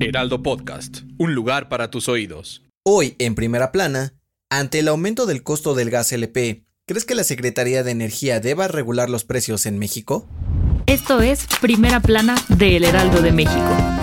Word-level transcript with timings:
Heraldo 0.00 0.42
Podcast, 0.42 1.02
un 1.18 1.34
lugar 1.34 1.68
para 1.68 1.90
tus 1.90 2.08
oídos. 2.08 2.64
Hoy, 2.84 3.14
en 3.18 3.34
primera 3.34 3.70
plana, 3.70 4.14
ante 4.50 4.80
el 4.80 4.88
aumento 4.88 5.26
del 5.26 5.42
costo 5.42 5.74
del 5.74 5.90
gas 5.90 6.12
LP, 6.12 6.64
¿crees 6.86 7.04
que 7.04 7.14
la 7.14 7.24
Secretaría 7.24 7.82
de 7.82 7.92
Energía 7.92 8.40
deba 8.40 8.66
regular 8.66 9.08
los 9.10 9.24
precios 9.24 9.66
en 9.66 9.78
México? 9.78 10.26
Esto 10.86 11.20
es 11.20 11.46
Primera 11.60 12.00
Plana 12.00 12.34
de 12.48 12.76
El 12.76 12.84
Heraldo 12.84 13.22
de 13.22 13.32
México. 13.32 13.99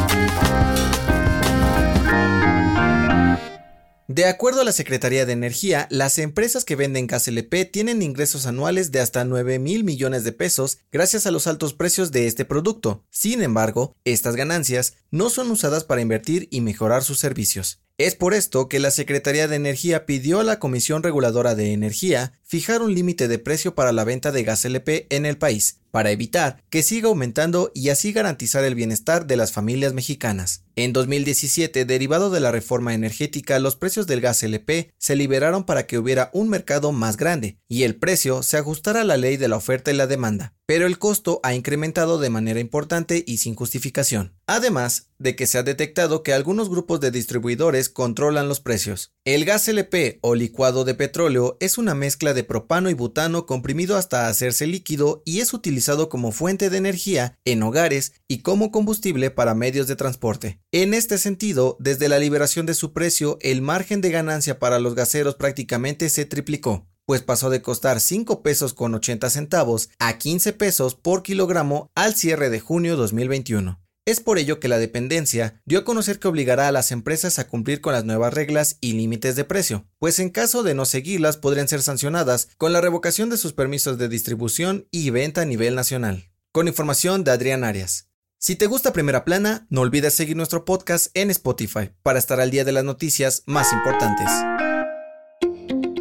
De 4.10 4.24
acuerdo 4.24 4.62
a 4.62 4.64
la 4.64 4.72
Secretaría 4.72 5.26
de 5.26 5.34
Energía, 5.34 5.86
las 5.92 6.18
empresas 6.18 6.64
que 6.64 6.78
venden 6.78 7.08
gas 7.08 7.28
LP 7.28 7.66
tienen 7.66 8.02
ingresos 8.02 8.46
anuales 8.46 8.90
de 8.94 9.02
hasta 9.02 9.26
9 9.26 9.60
mil 9.60 9.84
millones 9.84 10.24
de 10.24 10.32
pesos 10.32 10.78
gracias 10.94 11.28
a 11.28 11.32
los 11.32 11.46
altos 11.46 11.74
precios 11.74 12.14
de 12.14 12.26
este 12.26 12.46
producto. 12.46 13.04
Sin 13.10 13.44
embargo, 13.44 13.98
estas 14.06 14.38
ganancias 14.38 14.96
no 15.12 15.30
son 15.30 15.52
usadas 15.52 15.84
para 15.84 16.00
invertir 16.00 16.48
y 16.52 16.62
mejorar 16.62 17.04
sus 17.04 17.20
servicios. 17.20 17.82
Es 18.00 18.14
por 18.14 18.36
esto 18.36 18.70
que 18.70 18.80
la 18.80 18.92
Secretaría 18.92 19.48
de 19.48 19.56
Energía 19.56 20.06
pidió 20.06 20.40
a 20.40 20.44
la 20.44 20.60
Comisión 20.60 21.02
Reguladora 21.02 21.56
de 21.56 21.74
Energía 21.74 22.34
fijar 22.44 22.84
un 22.84 22.94
límite 22.94 23.28
de 23.28 23.40
precio 23.40 23.74
para 23.74 23.92
la 23.92 24.04
venta 24.04 24.32
de 24.32 24.44
gas 24.44 24.66
LP 24.66 25.08
en 25.10 25.26
el 25.26 25.40
país, 25.40 25.80
para 25.90 26.12
evitar 26.12 26.64
que 26.70 26.84
siga 26.84 27.08
aumentando 27.08 27.72
y 27.74 27.90
así 27.90 28.14
garantizar 28.14 28.64
el 28.66 28.76
bienestar 28.76 29.26
de 29.26 29.36
las 29.36 29.52
familias 29.52 29.94
mexicanas. 29.96 30.64
En 30.76 30.94
2017, 30.94 31.86
derivado 31.86 32.30
de 32.30 32.40
la 32.40 32.52
reforma 32.52 32.94
energética, 32.94 33.58
los 33.58 33.76
precios 33.76 34.06
del 34.06 34.22
gas 34.22 34.44
LP 34.44 34.92
se 35.00 35.16
liberaron 35.16 35.64
para 35.64 35.88
que 35.88 35.98
hubiera 35.98 36.30
un 36.34 36.50
mercado 36.50 36.92
más 36.92 37.18
grande 37.18 37.58
y 37.68 37.82
el 37.82 37.96
precio 37.96 38.44
se 38.44 38.58
ajustara 38.58 39.02
a 39.02 39.06
la 39.06 39.18
ley 39.18 39.38
de 39.38 39.48
la 39.48 39.58
oferta 39.58 39.90
y 39.90 39.96
la 39.96 40.06
demanda, 40.06 40.54
pero 40.68 40.86
el 40.86 41.00
costo 41.00 41.40
ha 41.42 41.56
incrementado 41.56 42.20
de 42.20 42.30
manera 42.30 42.60
importante 42.60 43.24
y 43.26 43.38
sin 43.38 43.56
justificación. 43.56 44.37
Además 44.50 45.10
de 45.20 45.36
que 45.36 45.46
se 45.46 45.58
ha 45.58 45.64
detectado 45.64 46.24
que 46.24 46.32
algunos 46.32 46.70
grupos 46.70 47.02
de 47.02 47.12
distribuidores 47.12 47.90
controlan 47.90 48.48
los 48.48 48.62
precios. 48.62 49.12
El 49.26 49.44
gas 49.44 49.68
LP 49.68 50.20
o 50.22 50.36
licuado 50.36 50.86
de 50.86 50.96
petróleo 50.96 51.58
es 51.60 51.78
una 51.78 51.94
mezcla 51.96 52.34
de 52.34 52.46
propano 52.46 52.90
y 52.90 52.94
butano 52.94 53.46
comprimido 53.46 53.98
hasta 53.98 54.30
hacerse 54.30 54.66
líquido 54.66 55.22
y 55.26 55.42
es 55.42 55.54
utilizado 55.54 56.08
como 56.08 56.32
fuente 56.32 56.70
de 56.70 56.78
energía 56.78 57.38
en 57.44 57.62
hogares 57.62 58.14
y 58.30 58.38
como 58.38 58.72
combustible 58.72 59.32
para 59.32 59.54
medios 59.54 59.88
de 59.88 59.98
transporte. 59.98 60.62
En 60.72 60.94
este 60.94 61.18
sentido, 61.18 61.76
desde 61.82 62.08
la 62.08 62.18
liberación 62.18 62.66
de 62.66 62.74
su 62.74 62.94
precio, 62.94 63.38
el 63.42 63.62
margen 63.62 64.00
de 64.00 64.12
ganancia 64.12 64.60
para 64.60 64.80
los 64.80 64.96
gaseros 64.96 65.36
prácticamente 65.36 66.10
se 66.10 66.26
triplicó 66.26 66.88
pues 67.06 67.22
pasó 67.22 67.50
de 67.50 67.62
costar 67.62 68.02
5 68.02 68.44
pesos 68.44 68.74
con 68.74 68.94
80 68.94 69.30
centavos 69.30 69.90
a 69.98 70.18
15 70.18 70.52
pesos 70.52 70.94
por 70.94 71.24
kilogramo 71.24 71.90
al 71.96 72.16
cierre 72.16 72.50
de 72.50 72.60
junio 72.60 72.98
2021. 72.98 73.80
Es 74.08 74.22
por 74.22 74.40
ello 74.40 74.62
que 74.62 74.70
la 74.70 74.78
dependencia 74.78 75.62
dio 75.66 75.80
a 75.80 75.84
conocer 75.84 76.18
que 76.18 76.30
obligará 76.30 76.70
a 76.70 76.72
las 76.72 76.94
empresas 76.94 77.40
a 77.40 77.48
cumplir 77.50 77.82
con 77.82 77.92
las 77.92 78.06
nuevas 78.06 78.34
reglas 78.34 78.78
y 78.80 78.94
límites 78.94 79.36
de 79.36 79.44
precio, 79.44 79.86
pues 80.00 80.20
en 80.20 80.30
caso 80.30 80.64
de 80.64 80.74
no 80.74 80.86
seguirlas 80.86 81.36
podrían 81.36 81.68
ser 81.68 81.82
sancionadas 81.82 82.48
con 82.58 82.72
la 82.72 82.80
revocación 82.80 83.30
de 83.30 83.36
sus 83.36 83.52
permisos 83.52 83.98
de 83.98 84.08
distribución 84.08 84.88
y 84.92 85.10
venta 85.10 85.42
a 85.42 85.46
nivel 85.46 85.76
nacional. 85.76 86.32
Con 86.54 86.70
información 86.70 87.26
de 87.26 87.32
Adrián 87.32 87.66
Arias. 87.66 88.08
Si 88.38 88.56
te 88.56 88.68
gusta 88.68 88.94
Primera 88.94 89.26
Plana, 89.26 89.68
no 89.70 89.82
olvides 89.82 90.14
seguir 90.14 90.38
nuestro 90.38 90.64
podcast 90.64 91.08
en 91.14 91.30
Spotify 91.30 91.92
para 92.02 92.18
estar 92.18 92.40
al 92.40 92.50
día 92.50 92.64
de 92.64 92.72
las 92.72 92.86
noticias 92.86 93.44
más 93.46 93.74
importantes. 93.74 94.32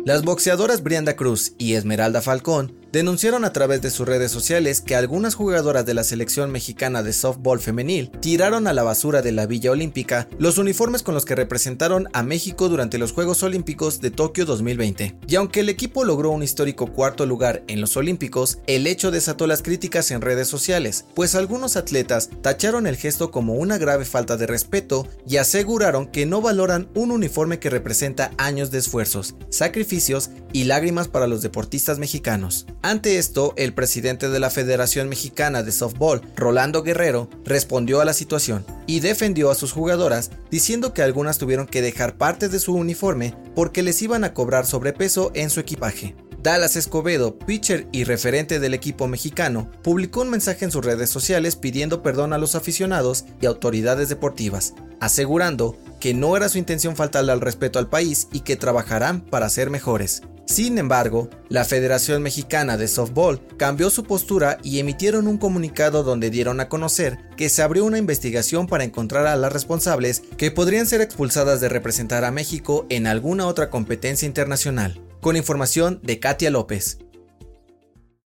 Las 0.04 0.22
boxeadoras 0.22 0.84
Brianda 0.84 1.16
Cruz 1.16 1.54
y 1.58 1.74
Esmeralda 1.74 2.22
Falcón 2.22 2.85
denunciaron 2.96 3.44
a 3.44 3.52
través 3.52 3.82
de 3.82 3.90
sus 3.90 4.08
redes 4.08 4.30
sociales 4.30 4.80
que 4.80 4.96
algunas 4.96 5.34
jugadoras 5.34 5.84
de 5.84 5.92
la 5.92 6.02
selección 6.02 6.50
mexicana 6.50 7.02
de 7.02 7.12
softball 7.12 7.60
femenil 7.60 8.10
tiraron 8.20 8.66
a 8.66 8.72
la 8.72 8.84
basura 8.84 9.20
de 9.20 9.32
la 9.32 9.44
Villa 9.44 9.70
Olímpica 9.70 10.28
los 10.38 10.56
uniformes 10.56 11.02
con 11.02 11.12
los 11.12 11.26
que 11.26 11.34
representaron 11.34 12.08
a 12.14 12.22
México 12.22 12.70
durante 12.70 12.96
los 12.96 13.12
Juegos 13.12 13.42
Olímpicos 13.42 14.00
de 14.00 14.10
Tokio 14.10 14.46
2020. 14.46 15.14
Y 15.28 15.34
aunque 15.34 15.60
el 15.60 15.68
equipo 15.68 16.04
logró 16.04 16.30
un 16.30 16.42
histórico 16.42 16.86
cuarto 16.86 17.26
lugar 17.26 17.64
en 17.68 17.82
los 17.82 17.98
Olímpicos, 17.98 18.60
el 18.66 18.86
hecho 18.86 19.10
desató 19.10 19.46
las 19.46 19.60
críticas 19.60 20.10
en 20.10 20.22
redes 20.22 20.48
sociales, 20.48 21.04
pues 21.14 21.34
algunos 21.34 21.76
atletas 21.76 22.30
tacharon 22.40 22.86
el 22.86 22.96
gesto 22.96 23.30
como 23.30 23.56
una 23.56 23.76
grave 23.76 24.06
falta 24.06 24.38
de 24.38 24.46
respeto 24.46 25.06
y 25.28 25.36
aseguraron 25.36 26.06
que 26.06 26.24
no 26.24 26.40
valoran 26.40 26.88
un 26.94 27.10
uniforme 27.10 27.58
que 27.58 27.68
representa 27.68 28.30
años 28.38 28.70
de 28.70 28.78
esfuerzos, 28.78 29.34
sacrificios 29.50 30.30
y 30.54 30.64
lágrimas 30.64 31.08
para 31.08 31.26
los 31.26 31.42
deportistas 31.42 31.98
mexicanos. 31.98 32.64
Ante 32.86 33.18
esto, 33.18 33.52
el 33.56 33.74
presidente 33.74 34.28
de 34.28 34.38
la 34.38 34.48
Federación 34.48 35.08
Mexicana 35.08 35.64
de 35.64 35.72
Softball, 35.72 36.22
Rolando 36.36 36.84
Guerrero, 36.84 37.28
respondió 37.44 38.00
a 38.00 38.04
la 38.04 38.12
situación 38.12 38.64
y 38.86 39.00
defendió 39.00 39.50
a 39.50 39.56
sus 39.56 39.72
jugadoras 39.72 40.30
diciendo 40.52 40.94
que 40.94 41.02
algunas 41.02 41.38
tuvieron 41.38 41.66
que 41.66 41.82
dejar 41.82 42.16
parte 42.16 42.48
de 42.48 42.60
su 42.60 42.74
uniforme 42.74 43.34
porque 43.56 43.82
les 43.82 44.00
iban 44.02 44.22
a 44.22 44.34
cobrar 44.34 44.66
sobrepeso 44.66 45.32
en 45.34 45.50
su 45.50 45.58
equipaje. 45.58 46.14
Dallas 46.40 46.76
Escobedo, 46.76 47.36
pitcher 47.36 47.88
y 47.90 48.04
referente 48.04 48.60
del 48.60 48.72
equipo 48.72 49.08
mexicano, 49.08 49.68
publicó 49.82 50.20
un 50.20 50.30
mensaje 50.30 50.64
en 50.64 50.70
sus 50.70 50.84
redes 50.84 51.10
sociales 51.10 51.56
pidiendo 51.56 52.04
perdón 52.04 52.32
a 52.34 52.38
los 52.38 52.54
aficionados 52.54 53.24
y 53.40 53.46
autoridades 53.46 54.08
deportivas, 54.10 54.74
asegurando 55.00 55.76
que 55.98 56.14
no 56.14 56.36
era 56.36 56.48
su 56.48 56.58
intención 56.58 56.94
faltarle 56.94 57.32
al 57.32 57.40
respeto 57.40 57.80
al 57.80 57.88
país 57.88 58.28
y 58.32 58.42
que 58.42 58.54
trabajarán 58.54 59.22
para 59.22 59.48
ser 59.48 59.70
mejores. 59.70 60.22
Sin 60.46 60.78
embargo, 60.78 61.28
la 61.48 61.64
Federación 61.64 62.22
Mexicana 62.22 62.76
de 62.76 62.86
Softball 62.86 63.40
cambió 63.56 63.90
su 63.90 64.04
postura 64.04 64.58
y 64.62 64.78
emitieron 64.78 65.26
un 65.26 65.38
comunicado 65.38 66.04
donde 66.04 66.30
dieron 66.30 66.60
a 66.60 66.68
conocer 66.68 67.18
que 67.36 67.48
se 67.48 67.62
abrió 67.62 67.84
una 67.84 67.98
investigación 67.98 68.68
para 68.68 68.84
encontrar 68.84 69.26
a 69.26 69.34
las 69.34 69.52
responsables 69.52 70.22
que 70.36 70.52
podrían 70.52 70.86
ser 70.86 71.00
expulsadas 71.00 71.60
de 71.60 71.68
representar 71.68 72.24
a 72.24 72.30
México 72.30 72.86
en 72.90 73.08
alguna 73.08 73.48
otra 73.48 73.70
competencia 73.70 74.26
internacional. 74.26 75.00
Con 75.20 75.36
información 75.36 75.98
de 76.04 76.20
Katia 76.20 76.50
López. 76.50 76.98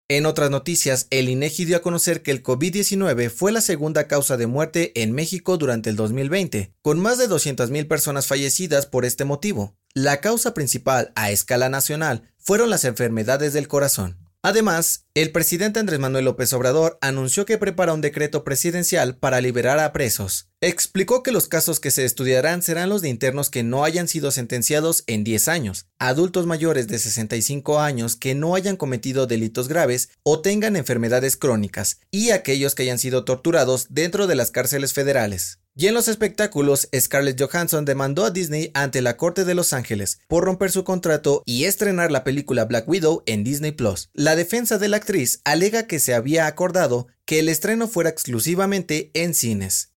En 0.08 0.26
otras 0.26 0.50
noticias, 0.50 1.06
el 1.10 1.28
INEGI 1.28 1.64
dio 1.64 1.76
a 1.76 1.82
conocer 1.82 2.22
que 2.22 2.32
el 2.32 2.42
COVID-19 2.42 3.30
fue 3.30 3.52
la 3.52 3.60
segunda 3.60 4.08
causa 4.08 4.36
de 4.36 4.46
muerte 4.46 4.92
en 5.00 5.12
México 5.12 5.56
durante 5.56 5.90
el 5.90 5.96
2020, 5.96 6.74
con 6.82 6.98
más 7.00 7.18
de 7.18 7.28
200.000 7.28 7.88
personas 7.88 8.26
fallecidas 8.26 8.86
por 8.86 9.04
este 9.04 9.24
motivo. 9.24 9.76
La 9.94 10.18
causa 10.18 10.54
principal 10.54 11.12
a 11.14 11.30
escala 11.30 11.68
nacional 11.68 12.30
fueron 12.38 12.68
las 12.68 12.84
enfermedades 12.84 13.52
del 13.52 13.68
corazón. 13.68 14.21
Además, 14.44 15.06
el 15.14 15.30
presidente 15.30 15.78
Andrés 15.78 16.00
Manuel 16.00 16.24
López 16.24 16.52
Obrador 16.52 16.98
anunció 17.00 17.46
que 17.46 17.58
prepara 17.58 17.92
un 17.92 18.00
decreto 18.00 18.42
presidencial 18.42 19.16
para 19.16 19.40
liberar 19.40 19.78
a 19.78 19.92
presos. 19.92 20.48
Explicó 20.60 21.22
que 21.22 21.30
los 21.30 21.46
casos 21.46 21.78
que 21.78 21.92
se 21.92 22.04
estudiarán 22.04 22.60
serán 22.60 22.88
los 22.88 23.02
de 23.02 23.08
internos 23.08 23.50
que 23.50 23.62
no 23.62 23.84
hayan 23.84 24.08
sido 24.08 24.32
sentenciados 24.32 25.04
en 25.06 25.22
10 25.22 25.46
años, 25.46 25.86
adultos 26.00 26.46
mayores 26.46 26.88
de 26.88 26.98
65 26.98 27.78
años 27.78 28.16
que 28.16 28.34
no 28.34 28.56
hayan 28.56 28.76
cometido 28.76 29.28
delitos 29.28 29.68
graves 29.68 30.08
o 30.24 30.40
tengan 30.40 30.74
enfermedades 30.74 31.36
crónicas, 31.36 32.00
y 32.10 32.30
aquellos 32.30 32.74
que 32.74 32.82
hayan 32.82 32.98
sido 32.98 33.24
torturados 33.24 33.86
dentro 33.90 34.26
de 34.26 34.34
las 34.34 34.50
cárceles 34.50 34.92
federales. 34.92 35.61
Y 35.74 35.86
en 35.86 35.94
los 35.94 36.06
espectáculos, 36.08 36.86
Scarlett 36.94 37.40
Johansson 37.40 37.86
demandó 37.86 38.26
a 38.26 38.30
Disney 38.30 38.70
ante 38.74 39.00
la 39.00 39.16
Corte 39.16 39.46
de 39.46 39.54
Los 39.54 39.72
Ángeles 39.72 40.20
por 40.28 40.44
romper 40.44 40.70
su 40.70 40.84
contrato 40.84 41.42
y 41.46 41.64
estrenar 41.64 42.12
la 42.12 42.24
película 42.24 42.66
Black 42.66 42.86
Widow 42.86 43.22
en 43.24 43.42
Disney 43.42 43.72
Plus. 43.72 44.10
La 44.12 44.36
defensa 44.36 44.76
de 44.76 44.88
la 44.88 44.98
actriz 44.98 45.40
alega 45.44 45.86
que 45.86 45.98
se 45.98 46.14
había 46.14 46.46
acordado 46.46 47.06
que 47.24 47.38
el 47.38 47.48
estreno 47.48 47.88
fuera 47.88 48.10
exclusivamente 48.10 49.10
en 49.14 49.32
cines. 49.32 49.94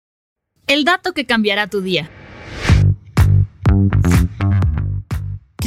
El 0.67 0.85
dato 0.85 1.13
que 1.13 1.25
cambiará 1.25 1.69
tu 1.69 1.81
día. 1.81 2.09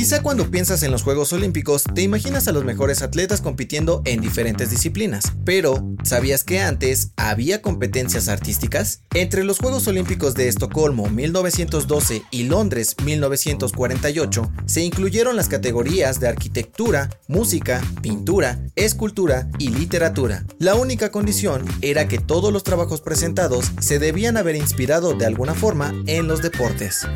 Quizá 0.08 0.22
cuando 0.22 0.50
piensas 0.50 0.82
en 0.84 0.90
los 0.90 1.02
Juegos 1.02 1.34
Olímpicos 1.34 1.84
te 1.94 2.00
imaginas 2.00 2.49
a 2.49 2.52
los 2.52 2.64
mejores 2.64 3.02
atletas 3.02 3.43
compitiendo 3.43 4.00
en 4.06 4.22
diferentes 4.22 4.70
disciplinas, 4.70 5.34
pero 5.44 5.87
¿sabías 6.02 6.44
que 6.44 6.60
antes 6.60 7.10
había 7.19 7.60
competencias 7.60 8.28
artísticas? 8.28 9.02
Entre 9.12 9.44
los 9.44 9.58
Juegos 9.58 9.87
Olímpicos 9.87 10.32
de 10.32 10.49
Estocolmo 10.49 11.10
1912 11.10 12.22
y 12.31 12.44
Londres 12.44 12.96
1948 13.05 14.50
se 14.64 14.82
incluyeron 14.82 15.37
las 15.37 15.49
categorías 15.49 16.20
de 16.20 16.28
arquitectura, 16.28 17.11
música, 17.26 17.82
pintura, 18.00 18.61
escultura 18.76 19.50
y 19.58 19.69
literatura. 19.69 20.46
La 20.58 20.75
única 20.75 21.11
condición 21.11 21.66
era 21.82 22.08
que 22.08 22.19
todos 22.19 22.50
los 22.50 22.64
trabajos 22.64 23.02
presentados 23.02 23.72
se 23.78 23.99
debían 23.99 24.38
haber 24.38 24.56
inspirado 24.56 25.12
de 25.12 25.26
alguna 25.26 25.52
forma 25.52 25.93
en 26.06 26.28
los 26.28 26.40
deportes. 26.40 27.06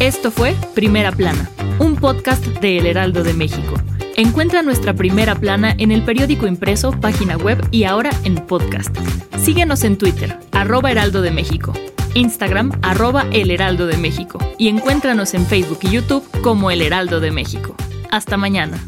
Esto 0.00 0.30
fue 0.30 0.54
Primera 0.76 1.10
Plana, 1.10 1.50
podcast 1.98 2.44
de 2.46 2.78
El 2.78 2.86
Heraldo 2.86 3.22
de 3.22 3.34
México. 3.34 3.74
Encuentra 4.16 4.62
nuestra 4.62 4.94
primera 4.94 5.34
plana 5.34 5.74
en 5.78 5.92
el 5.92 6.02
periódico 6.02 6.46
impreso, 6.46 6.92
página 6.92 7.36
web 7.36 7.64
y 7.70 7.84
ahora 7.84 8.10
en 8.24 8.36
podcast. 8.36 8.96
Síguenos 9.38 9.84
en 9.84 9.98
Twitter, 9.98 10.38
arroba 10.52 10.90
Heraldo 10.90 11.22
de 11.22 11.30
México, 11.30 11.72
Instagram, 12.14 12.72
arroba 12.82 13.26
El 13.32 13.50
Heraldo 13.50 13.86
de 13.86 13.96
México 13.96 14.38
y 14.58 14.68
encuéntranos 14.68 15.34
en 15.34 15.46
Facebook 15.46 15.78
y 15.82 15.90
YouTube 15.90 16.24
como 16.42 16.70
El 16.70 16.82
Heraldo 16.82 17.20
de 17.20 17.30
México. 17.30 17.74
Hasta 18.10 18.36
mañana. 18.36 18.78